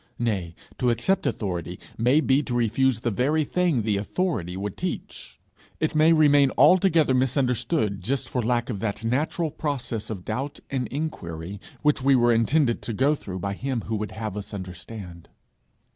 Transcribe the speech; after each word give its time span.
Nay, 0.17 0.55
to 0.79 0.89
accept 0.89 1.27
authority 1.27 1.77
may 1.95 2.21
be 2.21 2.41
to 2.41 2.55
refuse 2.55 3.01
the 3.01 3.11
very 3.11 3.43
thing 3.43 3.83
the 3.83 3.97
'authority' 3.97 4.57
would 4.57 4.75
teach; 4.75 5.39
it 5.79 5.93
may 5.93 6.11
remain 6.11 6.49
altogether 6.57 7.13
misunderstood 7.13 8.01
just 8.01 8.27
for 8.27 8.41
lack 8.41 8.71
of 8.71 8.79
that 8.79 9.03
natural 9.03 9.51
process 9.51 10.09
of 10.09 10.25
doubt 10.25 10.59
and 10.71 10.87
inquiry, 10.87 11.61
which 11.83 12.01
we 12.01 12.15
were 12.15 12.31
intended 12.33 12.81
to 12.81 12.93
go 12.93 13.13
through 13.13 13.37
by 13.37 13.53
him 13.53 13.81
who 13.81 13.95
would 13.95 14.13
have 14.13 14.35
us 14.35 14.55
understand. 14.55 15.29